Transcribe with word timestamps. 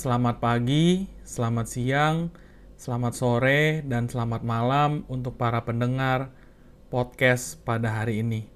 Selamat 0.00 0.40
pagi, 0.40 1.12
selamat 1.28 1.66
siang, 1.68 2.32
selamat 2.80 3.12
sore, 3.12 3.84
dan 3.84 4.08
selamat 4.08 4.40
malam 4.48 5.04
untuk 5.12 5.36
para 5.36 5.60
pendengar 5.60 6.32
podcast 6.88 7.60
pada 7.68 8.00
hari 8.00 8.24
ini. 8.24 8.48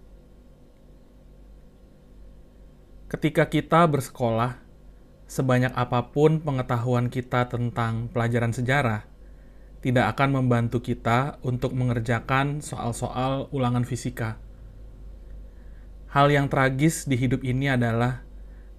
Ketika 3.12 3.45
kita 3.52 3.84
bersekolah, 3.84 4.56
sebanyak 5.28 5.77
apa 5.77 6.16
pun 6.16 6.41
pengetahuan 6.41 7.12
kita 7.12 7.52
tentang 7.52 8.08
pelajaran 8.08 8.56
sejarah, 8.56 9.05
tidak 9.84 10.16
akan 10.16 10.41
membantu 10.41 10.80
kita 10.80 11.36
untuk 11.45 11.77
mengerjakan 11.77 12.64
soal-soal 12.64 13.52
ulangan 13.52 13.84
fisika. 13.84 14.41
Hal 16.08 16.33
yang 16.33 16.48
tragis 16.48 17.05
di 17.05 17.20
hidup 17.20 17.45
ini 17.45 17.69
adalah 17.69 18.23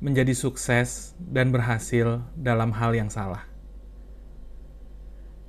menjadi 0.06 0.38
sukses 0.38 1.18
dan 1.18 1.50
berhasil 1.50 2.22
dalam 2.38 2.70
hal 2.78 2.94
yang 2.94 3.10
salah. 3.10 3.42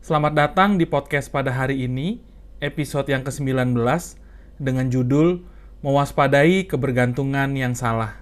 Selamat 0.01 0.33
datang 0.33 0.81
di 0.81 0.89
podcast 0.89 1.29
pada 1.29 1.53
hari 1.53 1.85
ini, 1.85 2.25
episode 2.65 3.05
yang 3.13 3.21
ke-19 3.21 3.77
dengan 4.57 4.89
judul 4.89 5.45
Mewaspadai 5.85 6.65
Kebergantungan 6.65 7.53
yang 7.53 7.77
Salah. 7.77 8.17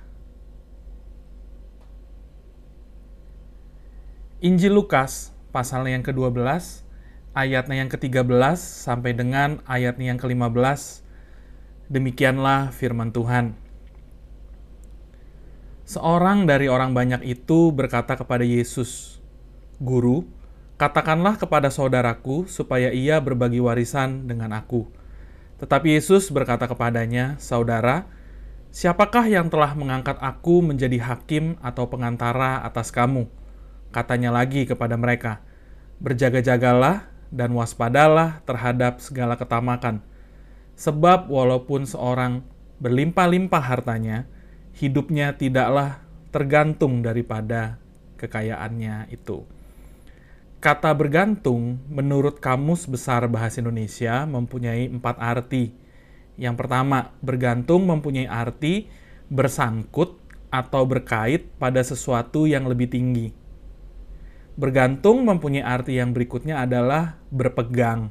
Injil 4.42 4.74
Lukas, 4.74 5.30
pasalnya 5.54 5.94
yang 5.94 6.02
ke-12, 6.02 6.42
ayatnya 7.30 7.78
yang 7.78 7.90
ke-13 7.94 8.58
sampai 8.58 9.14
dengan 9.14 9.62
ayatnya 9.70 10.10
yang 10.10 10.18
ke-15. 10.18 11.06
Demikianlah 11.94 12.74
firman 12.74 13.14
Tuhan. 13.14 13.63
Seorang 15.84 16.48
dari 16.48 16.64
orang 16.64 16.96
banyak 16.96 17.20
itu 17.28 17.68
berkata 17.68 18.16
kepada 18.16 18.40
Yesus, 18.40 19.20
"Guru, 19.76 20.24
katakanlah 20.80 21.36
kepada 21.36 21.68
saudaraku 21.68 22.48
supaya 22.48 22.88
ia 22.88 23.20
berbagi 23.20 23.60
warisan 23.60 24.24
dengan 24.24 24.56
aku." 24.56 24.88
Tetapi 25.60 25.92
Yesus 26.00 26.32
berkata 26.32 26.64
kepadanya, 26.64 27.36
"Saudara, 27.36 28.08
siapakah 28.72 29.28
yang 29.28 29.52
telah 29.52 29.76
mengangkat 29.76 30.16
aku 30.24 30.64
menjadi 30.64 31.04
hakim 31.04 31.60
atau 31.60 31.84
pengantara 31.84 32.64
atas 32.64 32.88
kamu?" 32.88 33.28
Katanya 33.92 34.32
lagi 34.32 34.64
kepada 34.64 34.96
mereka, 34.96 35.44
"Berjaga-jagalah 36.00 37.12
dan 37.28 37.52
waspadalah 37.52 38.40
terhadap 38.48 39.04
segala 39.04 39.36
ketamakan, 39.36 40.00
sebab 40.80 41.28
walaupun 41.28 41.84
seorang 41.84 42.40
berlimpah-limpah 42.80 43.62
hartanya, 43.62 44.24
hidupnya 44.74 45.38
tidaklah 45.38 46.02
tergantung 46.34 47.00
daripada 47.06 47.78
kekayaannya 48.18 49.10
itu. 49.14 49.46
Kata 50.58 50.96
bergantung 50.96 51.76
menurut 51.92 52.40
Kamus 52.40 52.88
Besar 52.88 53.28
Bahasa 53.28 53.60
Indonesia 53.60 54.24
mempunyai 54.24 54.88
empat 54.88 55.20
arti. 55.20 55.76
Yang 56.40 56.64
pertama, 56.64 57.12
bergantung 57.20 57.84
mempunyai 57.84 58.26
arti 58.26 58.88
bersangkut 59.28 60.18
atau 60.48 60.82
berkait 60.88 61.46
pada 61.60 61.84
sesuatu 61.84 62.48
yang 62.48 62.64
lebih 62.64 62.90
tinggi. 62.90 63.30
Bergantung 64.56 65.22
mempunyai 65.26 65.62
arti 65.62 66.00
yang 66.00 66.16
berikutnya 66.16 66.64
adalah 66.64 67.20
berpegang. 67.28 68.08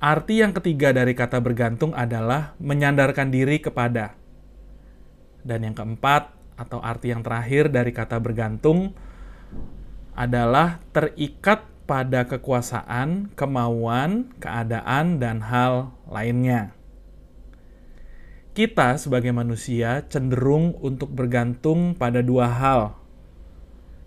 Arti 0.00 0.40
yang 0.40 0.56
ketiga 0.56 0.96
dari 0.96 1.12
kata 1.12 1.38
bergantung 1.38 1.92
adalah 1.92 2.56
menyandarkan 2.58 3.28
diri 3.28 3.60
kepada. 3.60 4.19
Dan 5.46 5.64
yang 5.64 5.76
keempat, 5.76 6.36
atau 6.60 6.78
arti 6.84 7.08
yang 7.12 7.24
terakhir 7.24 7.72
dari 7.72 7.90
kata 7.90 8.20
bergantung, 8.20 8.92
adalah 10.12 10.84
terikat 10.92 11.64
pada 11.88 12.28
kekuasaan, 12.28 13.34
kemauan, 13.34 14.30
keadaan, 14.38 15.18
dan 15.18 15.42
hal 15.42 15.96
lainnya. 16.06 16.76
Kita 18.54 18.94
sebagai 19.00 19.32
manusia 19.34 20.04
cenderung 20.06 20.76
untuk 20.84 21.10
bergantung 21.10 21.96
pada 21.96 22.20
dua 22.20 22.46
hal. 22.46 22.80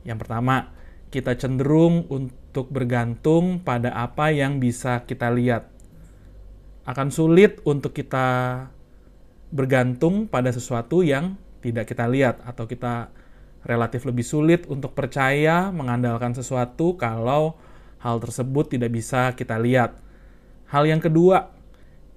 Yang 0.08 0.28
pertama, 0.28 0.72
kita 1.10 1.36
cenderung 1.40 2.06
untuk 2.08 2.70
bergantung 2.70 3.64
pada 3.64 3.92
apa 3.96 4.30
yang 4.32 4.60
bisa 4.62 5.04
kita 5.04 5.32
lihat. 5.34 5.72
Akan 6.84 7.10
sulit 7.10 7.64
untuk 7.64 7.96
kita 7.96 8.28
bergantung 9.53 10.25
pada 10.25 10.50
sesuatu 10.50 11.06
yang 11.06 11.38
tidak 11.62 11.94
kita 11.94 12.09
lihat 12.09 12.41
atau 12.41 12.66
kita 12.66 13.14
relatif 13.64 14.03
lebih 14.03 14.25
sulit 14.25 14.66
untuk 14.66 14.97
percaya 14.97 15.69
mengandalkan 15.69 16.34
sesuatu 16.34 16.97
kalau 16.97 17.56
hal 18.02 18.19
tersebut 18.19 18.74
tidak 18.74 18.92
bisa 18.92 19.31
kita 19.38 19.56
lihat. 19.62 19.96
Hal 20.68 20.90
yang 20.90 21.00
kedua, 21.00 21.53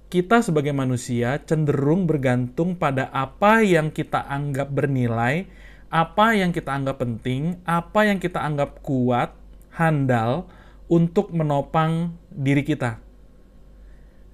kita 0.09 0.41
sebagai 0.41 0.73
manusia 0.73 1.39
cenderung 1.45 2.09
bergantung 2.09 2.75
pada 2.75 3.07
apa 3.13 3.63
yang 3.63 3.93
kita 3.93 4.27
anggap 4.27 4.73
bernilai, 4.73 5.47
apa 5.87 6.35
yang 6.35 6.51
kita 6.51 6.73
anggap 6.73 6.99
penting, 6.99 7.61
apa 7.63 8.09
yang 8.09 8.19
kita 8.19 8.43
anggap 8.43 8.83
kuat, 8.83 9.31
handal 9.77 10.49
untuk 10.91 11.31
menopang 11.31 12.17
diri 12.33 12.65
kita. 12.65 12.99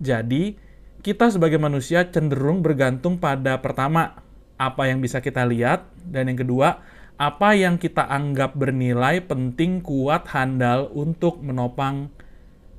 Jadi, 0.02 0.58
kita 1.04 1.28
sebagai 1.28 1.60
manusia 1.60 2.08
cenderung 2.08 2.64
bergantung 2.64 3.20
pada 3.20 3.60
pertama, 3.60 4.24
apa 4.56 4.88
yang 4.88 5.04
bisa 5.04 5.20
kita 5.20 5.44
lihat, 5.44 5.84
dan 6.08 6.32
yang 6.32 6.40
kedua, 6.40 6.80
apa 7.20 7.60
yang 7.60 7.76
kita 7.76 8.08
anggap 8.08 8.56
bernilai 8.56 9.20
penting, 9.20 9.84
kuat, 9.84 10.32
handal 10.32 10.88
untuk 10.96 11.44
menopang 11.44 12.08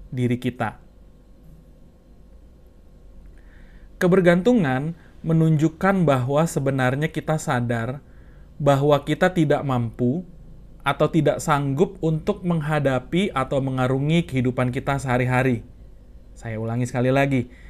diri 0.09 0.41
kita. 0.41 0.81
Kebergantungan 4.01 4.97
menunjukkan 5.21 6.09
bahwa 6.09 6.49
sebenarnya 6.49 7.13
kita 7.13 7.37
sadar 7.37 8.01
bahwa 8.57 8.97
kita 9.05 9.37
tidak 9.37 9.61
mampu 9.69 10.25
atau 10.81 11.09
tidak 11.13 11.45
sanggup 11.45 12.01
untuk 12.01 12.41
menghadapi 12.41 13.33
atau 13.37 13.61
mengarungi 13.61 14.25
kehidupan 14.25 14.73
kita 14.73 14.97
sehari-hari. 14.97 15.65
Saya 16.37 16.61
ulangi 16.61 16.85
sekali 16.89 17.13
lagi 17.13 17.64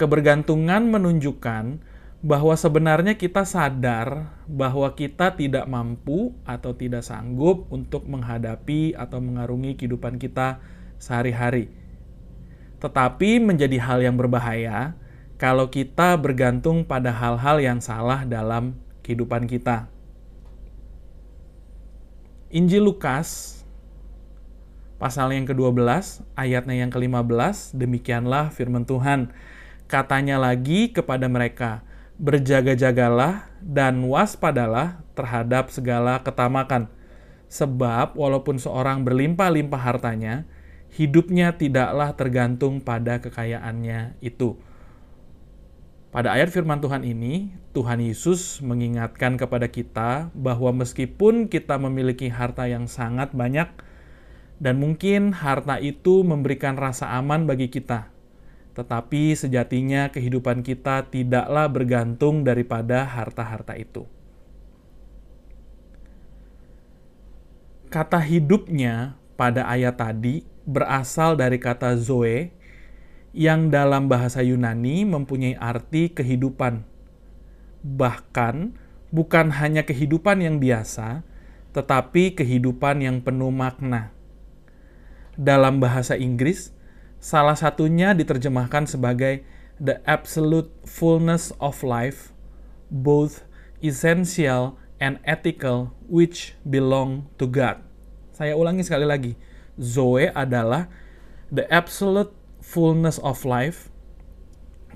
Kebergantungan 0.00 0.88
menunjukkan 0.88 1.84
bahwa 2.24 2.56
sebenarnya 2.56 3.20
kita 3.20 3.44
sadar 3.44 4.32
bahwa 4.48 4.88
kita 4.96 5.36
tidak 5.36 5.68
mampu 5.68 6.32
atau 6.48 6.72
tidak 6.72 7.04
sanggup 7.04 7.68
untuk 7.68 8.08
menghadapi 8.08 8.96
atau 8.96 9.20
mengarungi 9.20 9.76
kehidupan 9.76 10.16
kita 10.16 10.60
sehari-hari. 10.96 11.68
Tetapi 12.80 13.44
menjadi 13.44 13.76
hal 13.76 14.00
yang 14.00 14.16
berbahaya 14.16 14.96
kalau 15.36 15.68
kita 15.68 16.16
bergantung 16.16 16.84
pada 16.84 17.12
hal-hal 17.12 17.60
yang 17.60 17.80
salah 17.84 18.24
dalam 18.24 18.76
kehidupan 19.04 19.44
kita. 19.44 19.88
Injil 22.48 22.88
Lukas 22.88 23.60
pasal 25.00 25.32
yang 25.32 25.48
ke-12 25.48 25.80
ayatnya 26.36 26.76
yang 26.84 26.92
ke-15 26.92 27.76
demikianlah 27.76 28.52
firman 28.52 28.84
Tuhan 28.84 29.32
Katanya 29.90 30.38
lagi 30.38 30.94
kepada 30.94 31.26
mereka, 31.26 31.82
berjaga-jagalah 32.22 33.50
dan 33.58 34.06
waspadalah 34.06 35.02
terhadap 35.18 35.74
segala 35.74 36.22
ketamakan. 36.22 36.86
Sebab 37.50 38.14
walaupun 38.14 38.62
seorang 38.62 39.02
berlimpah-limpah 39.02 39.82
hartanya, 39.82 40.46
hidupnya 40.94 41.58
tidaklah 41.58 42.14
tergantung 42.14 42.78
pada 42.78 43.18
kekayaannya 43.18 44.14
itu. 44.22 44.54
Pada 46.14 46.38
ayat 46.38 46.54
firman 46.54 46.78
Tuhan 46.78 47.02
ini, 47.02 47.50
Tuhan 47.74 47.98
Yesus 47.98 48.62
mengingatkan 48.62 49.34
kepada 49.34 49.66
kita 49.66 50.30
bahwa 50.38 50.86
meskipun 50.86 51.50
kita 51.50 51.82
memiliki 51.82 52.30
harta 52.30 52.70
yang 52.70 52.86
sangat 52.86 53.34
banyak, 53.34 53.66
dan 54.62 54.78
mungkin 54.78 55.34
harta 55.34 55.82
itu 55.82 56.22
memberikan 56.22 56.78
rasa 56.78 57.10
aman 57.18 57.50
bagi 57.50 57.66
kita, 57.74 58.10
tetapi 58.74 59.34
sejatinya 59.34 60.14
kehidupan 60.14 60.62
kita 60.62 61.10
tidaklah 61.10 61.66
bergantung 61.66 62.46
daripada 62.46 63.02
harta-harta 63.04 63.74
itu. 63.74 64.06
Kata 67.90 68.22
hidupnya 68.22 69.18
pada 69.34 69.66
ayat 69.66 69.98
tadi 69.98 70.46
berasal 70.62 71.34
dari 71.34 71.58
kata 71.58 71.98
zoe 71.98 72.54
yang 73.34 73.70
dalam 73.70 74.06
bahasa 74.06 74.42
Yunani 74.42 75.02
mempunyai 75.02 75.58
arti 75.58 76.10
kehidupan. 76.10 76.86
Bahkan 77.82 78.54
bukan 79.10 79.46
hanya 79.58 79.82
kehidupan 79.82 80.38
yang 80.38 80.62
biasa, 80.62 81.26
tetapi 81.74 82.38
kehidupan 82.38 83.02
yang 83.02 83.18
penuh 83.22 83.50
makna. 83.50 84.14
Dalam 85.34 85.82
bahasa 85.82 86.14
Inggris, 86.14 86.74
Salah 87.20 87.52
satunya 87.52 88.16
diterjemahkan 88.16 88.88
sebagai 88.88 89.44
the 89.76 90.00
absolute 90.08 90.72
fullness 90.88 91.52
of 91.60 91.84
life, 91.84 92.32
both 92.88 93.44
essential 93.84 94.80
and 94.96 95.20
ethical 95.28 95.92
which 96.08 96.56
belong 96.64 97.28
to 97.36 97.44
God. 97.44 97.84
Saya 98.32 98.56
ulangi 98.56 98.88
sekali 98.88 99.04
lagi. 99.04 99.32
Zoe 99.76 100.32
adalah 100.32 100.88
the 101.52 101.68
absolute 101.68 102.32
fullness 102.64 103.20
of 103.20 103.44
life, 103.44 103.92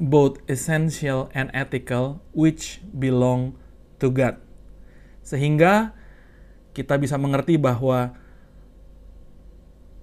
both 0.00 0.40
essential 0.48 1.28
and 1.36 1.52
ethical, 1.52 2.24
which 2.32 2.80
belong 2.96 3.60
to 4.00 4.08
God. 4.08 4.40
Sehingga 5.20 5.92
kita 6.72 6.96
bisa 6.96 7.20
mengerti 7.20 7.60
bahwa 7.60 8.16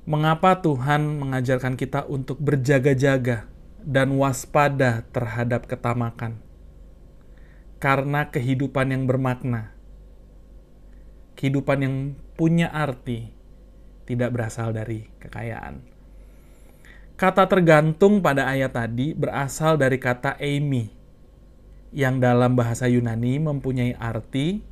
mengapa 0.07 0.59
Tuhan 0.59 1.21
mengajarkan 1.21 1.77
kita 1.77 2.09
untuk 2.09 2.41
berjaga-jaga 2.41 3.45
dan 3.81 4.13
waspada 4.17 5.05
terhadap 5.13 5.65
ketamakan. 5.69 6.41
Karena 7.81 8.29
kehidupan 8.29 8.93
yang 8.93 9.09
bermakna, 9.09 9.73
kehidupan 11.33 11.79
yang 11.81 11.95
punya 12.37 12.69
arti, 12.69 13.33
tidak 14.05 14.33
berasal 14.37 14.69
dari 14.69 15.09
kekayaan. 15.17 15.81
Kata 17.17 17.49
tergantung 17.49 18.21
pada 18.21 18.49
ayat 18.49 18.73
tadi 18.73 19.13
berasal 19.17 19.81
dari 19.81 19.97
kata 19.97 20.37
Amy, 20.37 20.93
yang 21.89 22.21
dalam 22.21 22.53
bahasa 22.53 22.85
Yunani 22.85 23.41
mempunyai 23.41 23.97
arti 23.97 24.71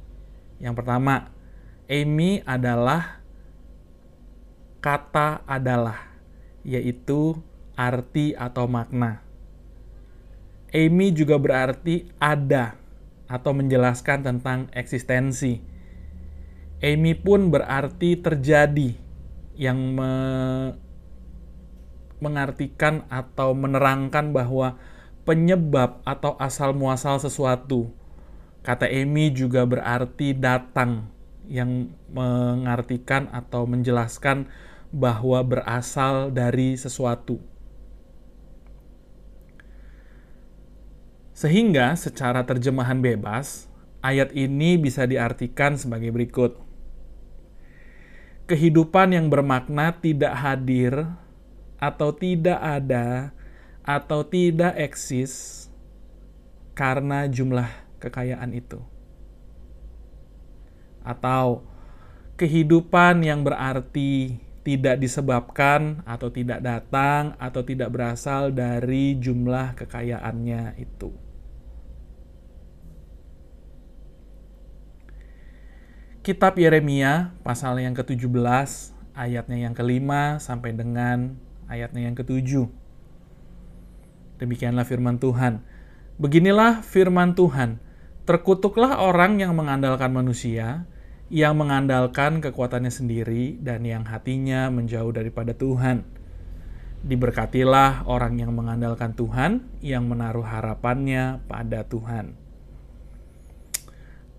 yang 0.59 0.75
pertama, 0.75 1.31
Amy 1.87 2.43
adalah 2.43 3.18
kata 4.79 5.43
adalah, 5.43 6.11
yaitu 6.63 7.39
arti 7.75 8.35
atau 8.35 8.67
makna. 8.67 9.23
Amy 10.75 11.15
juga 11.15 11.39
berarti 11.39 12.11
ada 12.21 12.77
atau 13.25 13.51
menjelaskan 13.55 14.25
tentang 14.25 14.59
eksistensi. 14.73 15.61
Amy 16.79 17.17
pun 17.17 17.51
berarti 17.51 18.19
terjadi 18.19 18.95
yang 19.59 19.79
me 19.95 20.11
mengartikan 22.19 23.07
atau 23.07 23.55
menerangkan 23.55 24.35
bahwa 24.35 24.75
penyebab 25.23 26.03
atau 26.03 26.35
asal 26.35 26.75
muasal 26.75 27.15
sesuatu. 27.19 27.87
Kata 28.59 28.91
Amy 28.91 29.31
juga 29.31 29.63
berarti 29.63 30.35
datang 30.35 31.07
yang 31.49 31.89
mengartikan 32.13 33.25
atau 33.33 33.65
menjelaskan 33.65 34.45
bahwa 34.93 35.41
berasal 35.41 36.29
dari 36.29 36.77
sesuatu. 36.77 37.41
Sehingga 41.33 41.95
secara 41.95 42.43
terjemahan 42.43 42.99
bebas, 42.99 43.69
ayat 44.05 44.35
ini 44.35 44.75
bisa 44.75 45.07
diartikan 45.07 45.79
sebagai 45.79 46.11
berikut. 46.11 46.59
Kehidupan 48.49 49.13
yang 49.13 49.29
bermakna 49.29 49.93
tidak 50.01 50.35
hadir 50.35 51.05
atau 51.79 52.11
tidak 52.11 52.59
ada 52.59 53.31
atau 53.85 54.25
tidak 54.25 54.75
eksis 54.75 55.65
karena 56.75 57.29
jumlah 57.29 57.69
kekayaan 58.03 58.51
itu. 58.51 58.83
Atau 61.03 61.65
kehidupan 62.39 63.23
yang 63.23 63.43
berarti 63.43 64.39
tidak 64.63 65.01
disebabkan 65.01 66.03
atau 66.05 66.29
tidak 66.29 66.61
datang 66.61 67.33
atau 67.41 67.65
tidak 67.65 67.89
berasal 67.89 68.53
dari 68.53 69.17
jumlah 69.17 69.73
kekayaannya 69.73 70.77
itu. 70.77 71.09
Kitab 76.19 76.59
Yeremia 76.59 77.33
pasal 77.41 77.79
yang 77.81 77.97
ke-17 77.97 78.29
ayatnya 79.17 79.57
yang 79.65 79.73
kelima 79.73 80.37
sampai 80.37 80.75
dengan 80.75 81.39
ayatnya 81.65 82.05
yang 82.05 82.13
ketujuh. 82.13 82.69
Demikianlah 84.37 84.85
firman 84.85 85.17
Tuhan. 85.17 85.65
Beginilah 86.19 86.85
firman 86.85 87.33
Tuhan. 87.33 87.79
Terkutuklah 88.29 89.01
orang 89.01 89.41
yang 89.41 89.57
mengandalkan 89.57 90.13
manusia, 90.13 90.85
yang 91.33 91.57
mengandalkan 91.57 92.45
kekuatannya 92.45 92.93
sendiri, 92.93 93.57
dan 93.57 93.81
yang 93.81 94.05
hatinya 94.05 94.69
menjauh 94.69 95.09
daripada 95.09 95.57
Tuhan. 95.57 96.05
Diberkatilah 97.01 98.05
orang 98.05 98.37
yang 98.37 98.53
mengandalkan 98.53 99.17
Tuhan, 99.17 99.65
yang 99.81 100.05
menaruh 100.05 100.45
harapannya 100.45 101.41
pada 101.49 101.89
Tuhan. 101.89 102.37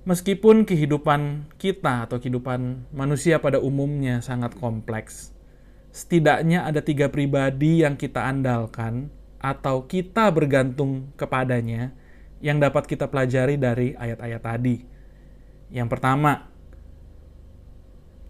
Meskipun 0.07 0.71
kehidupan 0.71 1.51
kita 1.59 2.07
atau 2.07 2.23
kehidupan 2.23 2.95
manusia 2.95 3.43
pada 3.43 3.59
umumnya 3.59 4.23
sangat 4.23 4.55
kompleks, 4.55 5.35
setidaknya 5.91 6.63
ada 6.63 6.79
tiga 6.79 7.11
pribadi 7.11 7.83
yang 7.83 7.99
kita 7.99 8.23
andalkan 8.23 9.11
atau 9.43 9.91
kita 9.91 10.31
bergantung 10.31 11.11
kepadanya 11.19 11.91
yang 12.41 12.57
dapat 12.59 12.89
kita 12.89 13.07
pelajari 13.07 13.61
dari 13.61 13.93
ayat-ayat 13.95 14.43
tadi. 14.43 14.77
Yang 15.71 15.89
pertama, 15.93 16.51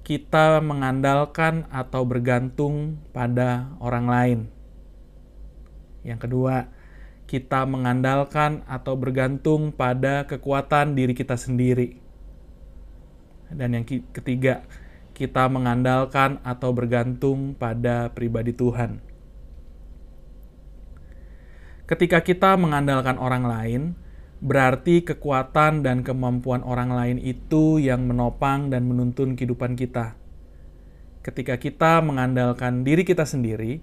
kita 0.03 0.59
mengandalkan 0.59 1.71
atau 1.71 2.03
bergantung 2.03 2.99
pada 3.15 3.71
orang 3.79 4.07
lain. 4.11 4.41
Yang 6.03 6.27
kedua, 6.27 6.67
kita 7.31 7.62
mengandalkan 7.62 8.67
atau 8.67 8.99
bergantung 8.99 9.71
pada 9.71 10.27
kekuatan 10.27 10.99
diri 10.99 11.15
kita 11.15 11.39
sendiri. 11.39 11.95
Dan 13.55 13.79
yang 13.79 13.87
ketiga, 13.87 14.67
kita 15.15 15.47
mengandalkan 15.47 16.43
atau 16.43 16.75
bergantung 16.75 17.55
pada 17.55 18.11
pribadi 18.11 18.51
Tuhan. 18.51 19.10
Ketika 21.91 22.23
kita 22.23 22.55
mengandalkan 22.55 23.19
orang 23.19 23.51
lain, 23.51 23.83
berarti 24.39 25.03
kekuatan 25.03 25.83
dan 25.83 26.07
kemampuan 26.07 26.63
orang 26.63 26.95
lain 26.95 27.19
itu 27.19 27.83
yang 27.83 28.07
menopang 28.07 28.71
dan 28.71 28.87
menuntun 28.87 29.35
kehidupan 29.35 29.75
kita. 29.75 30.14
Ketika 31.26 31.59
kita 31.59 31.99
mengandalkan 31.99 32.87
diri 32.87 33.03
kita 33.03 33.26
sendiri, 33.26 33.83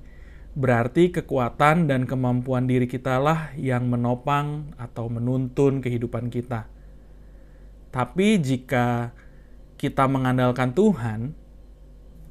berarti 0.56 1.12
kekuatan 1.12 1.92
dan 1.92 2.08
kemampuan 2.08 2.64
diri 2.64 2.88
kita 2.88 3.20
lah 3.20 3.52
yang 3.60 3.92
menopang 3.92 4.72
atau 4.80 5.12
menuntun 5.12 5.84
kehidupan 5.84 6.32
kita. 6.32 6.72
Tapi 7.92 8.40
jika 8.40 9.12
kita 9.76 10.08
mengandalkan 10.08 10.72
Tuhan 10.72 11.36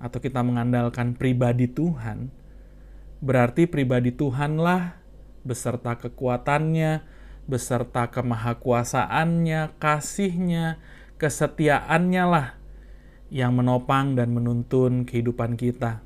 atau 0.00 0.18
kita 0.24 0.40
mengandalkan 0.40 1.12
pribadi 1.20 1.68
Tuhan, 1.68 2.32
berarti 3.20 3.68
pribadi 3.68 4.08
Tuhanlah 4.16 5.05
beserta 5.46 5.94
kekuatannya, 5.94 7.06
beserta 7.46 8.10
kemahakuasaannya, 8.10 9.78
kasihnya, 9.78 10.82
kesetiaannya 11.22 12.24
lah 12.26 12.48
yang 13.30 13.54
menopang 13.54 14.18
dan 14.18 14.34
menuntun 14.34 15.06
kehidupan 15.06 15.54
kita. 15.54 16.02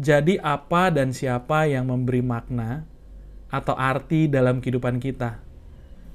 Jadi 0.00 0.40
apa 0.40 0.88
dan 0.90 1.12
siapa 1.12 1.68
yang 1.68 1.86
memberi 1.92 2.24
makna 2.24 2.88
atau 3.52 3.76
arti 3.76 4.26
dalam 4.26 4.58
kehidupan 4.64 4.98
kita? 4.98 5.44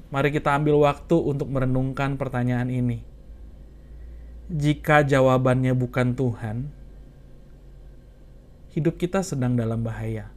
Mari 0.09 0.33
kita 0.33 0.57
ambil 0.57 0.81
waktu 0.89 1.15
untuk 1.15 1.47
merenungkan 1.53 2.17
pertanyaan 2.17 2.73
ini 2.73 3.09
jika 4.49 5.05
jawabannya 5.05 5.77
bukan 5.77 6.17
Tuhan, 6.17 6.73
hidup 8.73 8.97
kita 8.97 9.21
sedang 9.21 9.53
dalam 9.53 9.85
bahaya. 9.85 10.33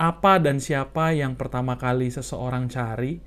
Apa 0.00 0.40
dan 0.40 0.64
siapa 0.64 1.12
yang 1.12 1.36
pertama 1.36 1.76
kali 1.76 2.08
seseorang 2.08 2.72
cari 2.72 3.20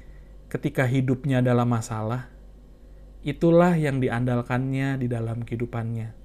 ketika 0.50 0.90
hidupnya 0.90 1.46
dalam 1.46 1.70
masalah, 1.70 2.34
itulah 3.22 3.78
yang 3.78 4.02
diandalkannya 4.02 4.98
di 4.98 5.06
dalam 5.06 5.46
kehidupannya. 5.46 6.18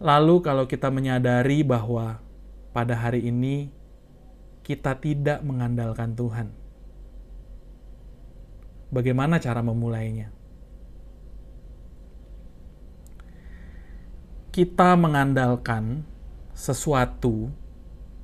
Lalu, 0.00 0.36
kalau 0.40 0.64
kita 0.64 0.88
menyadari 0.88 1.60
bahwa 1.60 2.24
pada 2.72 2.96
hari 2.96 3.28
ini 3.28 3.68
kita 4.64 4.96
tidak 4.96 5.44
mengandalkan 5.44 6.16
Tuhan, 6.16 6.64
Bagaimana 8.94 9.42
cara 9.42 9.58
memulainya? 9.58 10.33
Kita 14.54 14.94
mengandalkan 14.94 16.06
sesuatu 16.54 17.50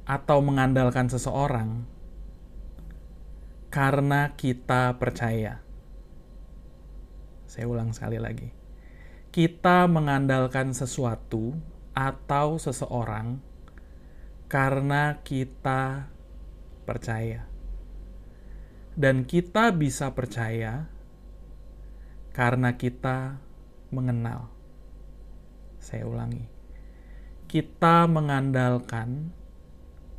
atau 0.07 0.39
mengandalkan 0.39 1.11
seseorang 1.11 1.83
karena 3.67 4.31
kita 4.39 4.95
percaya. 4.95 5.59
Saya 7.51 7.67
ulang 7.67 7.91
sekali 7.91 8.23
lagi. 8.23 8.47
Kita 9.35 9.91
mengandalkan 9.91 10.71
sesuatu 10.71 11.59
atau 11.99 12.63
seseorang 12.63 13.43
karena 14.47 15.19
kita 15.27 16.15
percaya. 16.87 17.51
Dan 18.95 19.27
kita 19.27 19.75
bisa 19.75 20.15
percaya 20.15 20.87
karena 22.31 22.79
kita 22.79 23.43
mengenal. 23.91 24.60
Saya 25.81 26.05
ulangi. 26.05 26.45
Kita 27.49 28.05
mengandalkan 28.05 29.33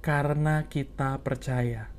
karena 0.01 0.65
kita 0.65 1.21
percaya. 1.21 1.93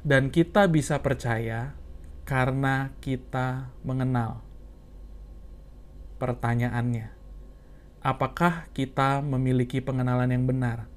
Dan 0.00 0.32
kita 0.32 0.64
bisa 0.72 1.04
percaya 1.04 1.76
karena 2.24 2.96
kita 3.04 3.68
mengenal. 3.84 4.40
Pertanyaannya, 6.16 7.12
apakah 8.00 8.72
kita 8.72 9.20
memiliki 9.20 9.84
pengenalan 9.84 10.32
yang 10.32 10.48
benar 10.48 10.88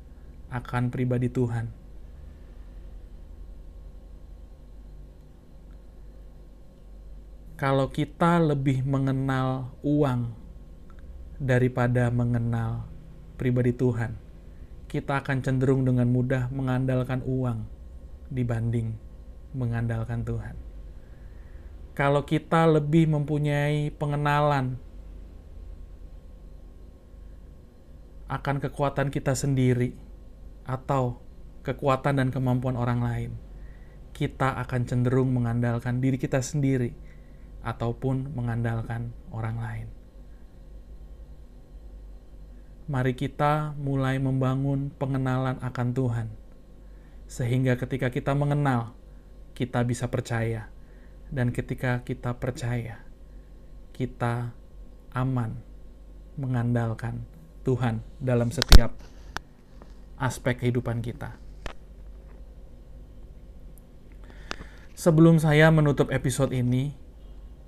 akan 0.47 0.89
pribadi 0.89 1.27
Tuhan? 1.27 1.69
Kalau 7.59 7.93
kita 7.93 8.41
lebih 8.41 8.81
mengenal 8.81 9.69
uang 9.85 10.40
daripada 11.41 12.13
mengenal 12.13 12.85
pribadi 13.41 13.73
Tuhan, 13.73 14.13
kita 14.85 15.25
akan 15.25 15.41
cenderung 15.41 15.81
dengan 15.81 16.05
mudah 16.05 16.53
mengandalkan 16.53 17.25
uang 17.25 17.65
dibanding 18.29 18.93
mengandalkan 19.57 20.21
Tuhan. 20.21 20.55
Kalau 21.97 22.23
kita 22.23 22.69
lebih 22.69 23.09
mempunyai 23.09 23.91
pengenalan 23.91 24.79
akan 28.31 28.63
kekuatan 28.63 29.11
kita 29.11 29.35
sendiri 29.35 29.91
atau 30.63 31.19
kekuatan 31.67 32.21
dan 32.21 32.29
kemampuan 32.31 32.79
orang 32.79 33.03
lain, 33.03 33.31
kita 34.15 34.55
akan 34.61 34.87
cenderung 34.87 35.35
mengandalkan 35.35 35.99
diri 35.99 36.15
kita 36.15 36.39
sendiri 36.39 36.95
ataupun 37.59 38.31
mengandalkan 38.31 39.11
orang 39.35 39.57
lain. 39.59 40.00
Mari 42.89 43.13
kita 43.13 43.77
mulai 43.77 44.17
membangun 44.17 44.89
pengenalan 44.97 45.61
akan 45.61 45.87
Tuhan, 45.93 46.27
sehingga 47.29 47.77
ketika 47.77 48.09
kita 48.09 48.33
mengenal, 48.33 48.97
kita 49.53 49.85
bisa 49.85 50.09
percaya, 50.09 50.73
dan 51.29 51.53
ketika 51.53 52.01
kita 52.01 52.33
percaya, 52.41 53.05
kita 53.93 54.51
aman 55.13 55.61
mengandalkan 56.35 57.21
Tuhan 57.61 58.01
dalam 58.17 58.49
setiap 58.49 58.97
aspek 60.17 60.65
kehidupan 60.65 61.05
kita. 61.05 61.37
Sebelum 64.97 65.37
saya 65.41 65.69
menutup 65.73 66.09
episode 66.13 66.53
ini, 66.53 66.93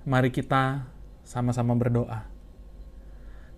mari 0.06 0.30
kita 0.30 0.86
sama-sama 1.26 1.74
berdoa. 1.74 2.33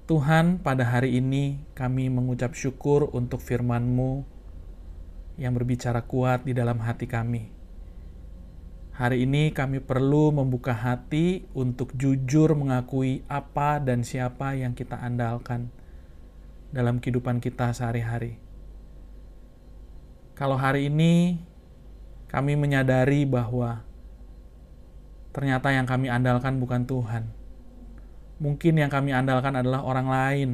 Tuhan, 0.06 0.62
pada 0.62 0.86
hari 0.86 1.18
ini 1.18 1.58
kami 1.75 2.06
mengucap 2.06 2.54
syukur 2.54 3.10
untuk 3.10 3.42
firman-Mu 3.42 4.22
yang 5.34 5.50
berbicara 5.50 6.06
kuat 6.06 6.46
di 6.46 6.54
dalam 6.54 6.78
hati 6.78 7.10
kami. 7.10 7.50
Hari 8.94 9.26
ini 9.26 9.50
kami 9.50 9.82
perlu 9.82 10.30
membuka 10.30 10.70
hati 10.70 11.50
untuk 11.58 11.90
jujur 11.98 12.54
mengakui 12.54 13.26
apa 13.26 13.82
dan 13.82 14.06
siapa 14.06 14.54
yang 14.54 14.78
kita 14.78 14.94
andalkan 14.94 15.75
dalam 16.70 17.02
kehidupan 17.02 17.42
kita 17.42 17.75
sehari-hari. 17.75 18.38
Kalau 20.38 20.54
hari 20.54 20.86
ini 20.86 21.42
kami 22.30 22.54
menyadari 22.54 23.26
bahwa 23.26 23.82
ternyata 25.34 25.75
yang 25.75 25.84
kami 25.90 26.06
andalkan 26.06 26.62
bukan 26.62 26.86
Tuhan. 26.86 27.45
Mungkin 28.36 28.76
yang 28.76 28.92
kami 28.92 29.16
andalkan 29.16 29.56
adalah 29.56 29.80
orang 29.80 30.08
lain, 30.12 30.50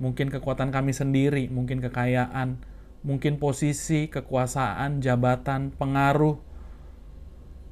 mungkin 0.00 0.32
kekuatan 0.32 0.72
kami 0.72 0.96
sendiri, 0.96 1.46
mungkin 1.52 1.84
kekayaan, 1.84 2.60
mungkin 3.04 3.36
posisi, 3.36 4.08
kekuasaan, 4.08 5.04
jabatan, 5.04 5.76
pengaruh. 5.76 6.40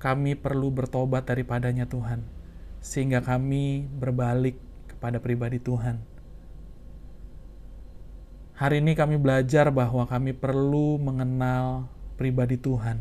Kami 0.01 0.37
perlu 0.37 0.73
bertobat 0.73 1.29
daripadanya 1.29 1.89
Tuhan, 1.89 2.25
sehingga 2.81 3.21
kami 3.21 3.89
berbalik 3.89 4.57
kepada 4.93 5.21
pribadi 5.21 5.61
Tuhan. 5.61 6.01
Hari 8.61 8.85
ini 8.85 8.93
kami 8.93 9.17
belajar 9.17 9.73
bahwa 9.73 10.05
kami 10.05 10.37
perlu 10.37 11.01
mengenal 11.01 11.89
pribadi 12.21 12.61
Tuhan 12.61 13.01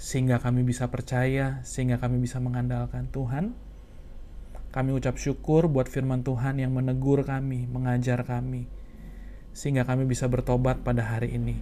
sehingga 0.00 0.40
kami 0.40 0.64
bisa 0.64 0.88
percaya, 0.88 1.60
sehingga 1.60 2.00
kami 2.00 2.24
bisa 2.24 2.40
mengandalkan 2.40 3.12
Tuhan. 3.12 3.52
Kami 4.70 4.94
ucap 4.94 5.18
syukur 5.18 5.66
buat 5.66 5.90
firman 5.90 6.22
Tuhan 6.22 6.62
yang 6.62 6.70
menegur 6.70 7.26
kami, 7.26 7.66
mengajar 7.66 8.22
kami, 8.22 8.70
sehingga 9.50 9.82
kami 9.82 10.06
bisa 10.06 10.30
bertobat 10.30 10.86
pada 10.86 11.02
hari 11.02 11.34
ini. 11.34 11.58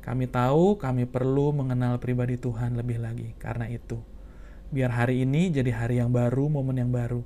Kami 0.00 0.24
tahu 0.24 0.80
kami 0.80 1.04
perlu 1.04 1.52
mengenal 1.52 2.00
pribadi 2.00 2.40
Tuhan 2.40 2.80
lebih 2.80 3.04
lagi. 3.04 3.36
Karena 3.36 3.68
itu, 3.68 4.00
biar 4.72 4.88
hari 4.88 5.28
ini 5.28 5.52
jadi 5.52 5.68
hari 5.68 6.00
yang 6.00 6.08
baru, 6.16 6.48
momen 6.48 6.80
yang 6.80 6.88
baru, 6.88 7.20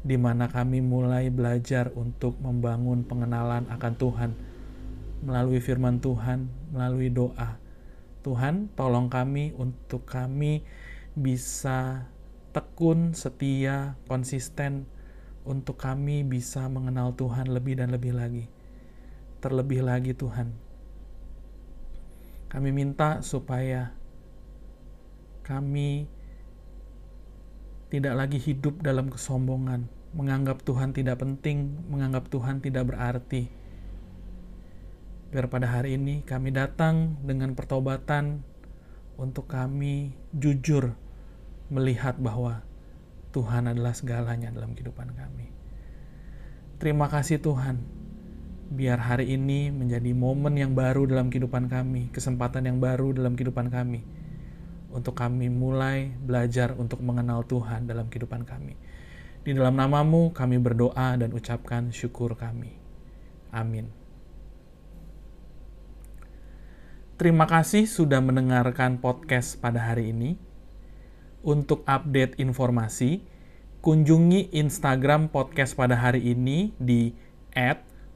di 0.00 0.16
mana 0.16 0.48
kami 0.48 0.80
mulai 0.80 1.28
belajar 1.28 1.92
untuk 1.92 2.40
membangun 2.40 3.04
pengenalan 3.04 3.68
akan 3.68 3.92
Tuhan 4.00 4.30
melalui 5.20 5.60
firman 5.60 6.00
Tuhan, 6.00 6.48
melalui 6.72 7.12
doa, 7.12 7.60
Tuhan, 8.24 8.72
tolong 8.72 9.12
kami 9.12 9.52
untuk 9.54 10.08
kami 10.08 10.64
bisa 11.12 12.08
tekun, 12.56 13.12
setia, 13.12 14.00
konsisten, 14.08 14.88
untuk 15.44 15.76
kami 15.76 16.24
bisa 16.24 16.64
mengenal 16.72 17.12
Tuhan 17.12 17.52
lebih 17.52 17.76
dan 17.76 17.92
lebih 17.92 18.16
lagi. 18.16 18.48
Terlebih 19.44 19.84
lagi, 19.84 20.16
Tuhan, 20.16 20.56
kami 22.48 22.72
minta 22.72 23.20
supaya 23.20 23.92
kami 25.44 26.08
tidak 27.92 28.16
lagi 28.16 28.40
hidup 28.40 28.80
dalam 28.80 29.12
kesombongan, 29.12 29.84
menganggap 30.16 30.64
Tuhan 30.64 30.96
tidak 30.96 31.20
penting, 31.20 31.84
menganggap 31.92 32.32
Tuhan 32.32 32.64
tidak 32.64 32.96
berarti 32.96 33.52
Biar 35.26 35.50
pada 35.50 35.66
hari 35.66 35.98
ini 35.98 36.22
kami 36.22 36.54
datang 36.54 37.18
dengan 37.26 37.58
pertobatan 37.58 38.46
untuk 39.18 39.50
kami 39.50 40.14
jujur 40.30 40.94
melihat 41.68 42.18
bahwa 42.18 42.62
Tuhan 43.34 43.68
adalah 43.68 43.92
segalanya 43.92 44.48
dalam 44.48 44.72
kehidupan 44.72 45.12
kami. 45.12 45.52
Terima 46.76 47.08
kasih 47.08 47.40
Tuhan. 47.40 47.80
Biar 48.66 48.98
hari 48.98 49.32
ini 49.36 49.70
menjadi 49.70 50.10
momen 50.10 50.58
yang 50.58 50.72
baru 50.74 51.06
dalam 51.06 51.30
kehidupan 51.30 51.70
kami, 51.70 52.10
kesempatan 52.10 52.66
yang 52.66 52.78
baru 52.82 53.14
dalam 53.14 53.38
kehidupan 53.38 53.70
kami. 53.70 54.02
Untuk 54.90 55.14
kami 55.14 55.52
mulai 55.52 56.10
belajar 56.12 56.72
untuk 56.74 57.04
mengenal 57.04 57.44
Tuhan 57.44 57.84
dalam 57.84 58.08
kehidupan 58.08 58.48
kami. 58.48 58.74
Di 59.46 59.54
dalam 59.54 59.78
namamu 59.78 60.34
kami 60.34 60.58
berdoa 60.58 61.14
dan 61.14 61.30
ucapkan 61.30 61.94
syukur 61.94 62.34
kami. 62.34 62.74
Amin. 63.54 63.92
Terima 67.16 67.48
kasih 67.48 67.88
sudah 67.88 68.20
mendengarkan 68.20 69.00
podcast 69.00 69.56
pada 69.56 69.80
hari 69.80 70.12
ini. 70.12 70.36
Untuk 71.44 71.84
update 71.84 72.38
informasi, 72.40 73.24
kunjungi 73.84 74.54
Instagram 74.56 75.28
podcast 75.28 75.76
pada 75.76 75.98
hari 75.98 76.32
ini 76.32 76.72
di 76.80 77.12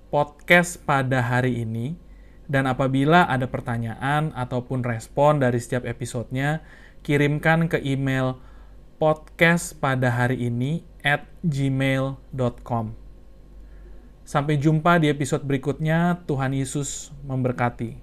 @podcast 0.09 0.81
pada 0.83 1.21
hari 1.25 1.61
ini. 1.65 1.95
Dan 2.51 2.67
apabila 2.67 3.31
ada 3.31 3.47
pertanyaan 3.47 4.35
ataupun 4.35 4.83
respon 4.83 5.39
dari 5.39 5.63
setiap 5.63 5.87
episodenya, 5.87 6.65
kirimkan 7.07 7.71
ke 7.71 7.79
email 7.79 8.43
podcast 8.99 9.79
pada 9.79 10.11
hari 10.11 10.51
ini 10.51 10.83
at 11.01 11.25
gmail.com. 11.47 12.93
Sampai 14.27 14.59
jumpa 14.63 15.03
di 15.03 15.11
episode 15.11 15.43
berikutnya. 15.43 16.23
Tuhan 16.27 16.55
Yesus 16.55 17.11
memberkati. 17.27 17.99